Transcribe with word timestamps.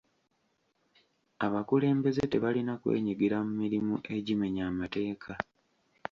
Abakulembeze 1.45 2.21
tebalina 2.31 2.73
kwenyigira 2.81 3.37
mu 3.45 3.51
mirimu 3.61 3.95
egimenya 4.17 4.63
amateeka. 4.71 5.31